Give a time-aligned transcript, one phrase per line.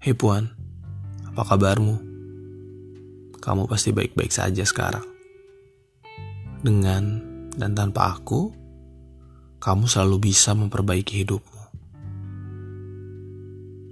[0.00, 0.48] Hei Puan,
[1.28, 2.00] apa kabarmu?
[3.36, 5.04] Kamu pasti baik-baik saja sekarang.
[6.64, 7.20] Dengan
[7.52, 8.48] dan tanpa aku,
[9.60, 11.62] kamu selalu bisa memperbaiki hidupmu.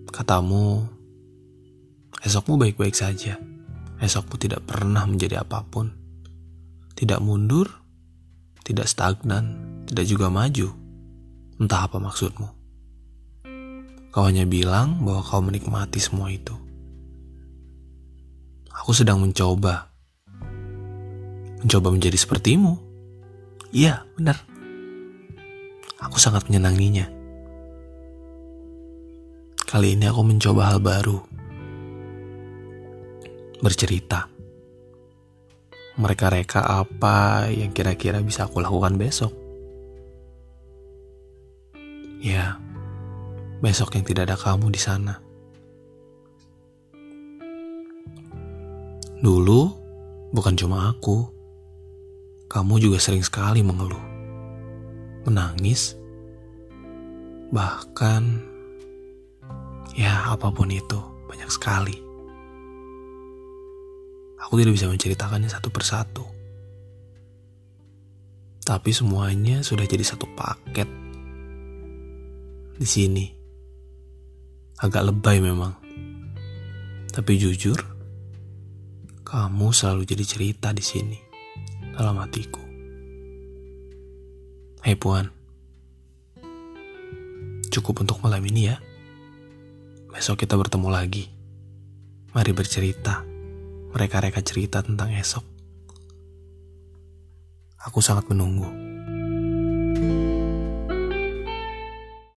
[0.09, 0.89] Katamu,
[2.25, 3.37] esokmu baik-baik saja.
[4.01, 5.93] Esokmu tidak pernah menjadi apa pun.
[6.97, 7.69] Tidak mundur,
[8.65, 10.73] tidak stagnan, tidak juga maju.
[11.61, 12.58] Entah apa maksudmu.
[14.09, 16.57] Kau hanya bilang bahwa kau menikmati semua itu.
[18.73, 19.93] Aku sedang mencoba.
[21.61, 22.79] Mencoba menjadi sepertimu.
[23.75, 24.41] Iya, benar.
[26.01, 27.11] Aku sangat menyenanginya.
[29.69, 31.21] Kali ini aku mencoba hal baru
[33.61, 34.31] bercerita.
[35.99, 39.35] Mereka-reka apa yang kira-kira bisa aku lakukan besok.
[42.23, 42.59] Ya,
[43.59, 45.19] besok yang tidak ada kamu di sana.
[49.19, 49.61] Dulu,
[50.31, 51.27] bukan cuma aku.
[52.47, 54.01] Kamu juga sering sekali mengeluh.
[55.27, 55.99] Menangis.
[57.51, 58.23] Bahkan,
[59.99, 61.99] ya apa pun itu, banyak sekali.
[64.39, 66.25] Aku tidak bisa menceritakannya satu persatu.
[68.63, 70.87] Tapi semuanya sudah jadi satu paket.
[72.79, 73.38] Di sini.
[74.79, 75.75] Agak lebay memang.
[77.11, 77.83] Tapi jujur,
[79.27, 81.19] kamu selalu jadi cerita di sini.
[81.99, 82.63] Dalam hatiku.
[84.87, 85.27] Hei Puan.
[87.75, 88.79] Cukup untuk malam ini ya.
[90.15, 91.27] Besok kita bertemu lagi.
[92.31, 93.27] Mari bercerita
[93.91, 95.43] mereka-reka cerita tentang esok.
[97.83, 98.88] Aku sangat menunggu.